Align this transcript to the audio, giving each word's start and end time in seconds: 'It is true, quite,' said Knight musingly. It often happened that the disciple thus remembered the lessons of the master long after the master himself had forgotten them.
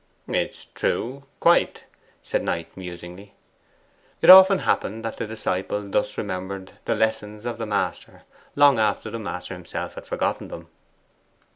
'It 0.27 0.49
is 0.49 0.65
true, 0.73 1.25
quite,' 1.39 1.83
said 2.23 2.41
Knight 2.41 2.75
musingly. 2.75 3.35
It 4.23 4.31
often 4.31 4.57
happened 4.57 5.05
that 5.05 5.17
the 5.17 5.27
disciple 5.27 5.87
thus 5.87 6.17
remembered 6.17 6.71
the 6.85 6.95
lessons 6.95 7.45
of 7.45 7.59
the 7.59 7.67
master 7.67 8.23
long 8.55 8.79
after 8.79 9.11
the 9.11 9.19
master 9.19 9.53
himself 9.53 9.93
had 9.93 10.07
forgotten 10.07 10.47
them. 10.47 10.69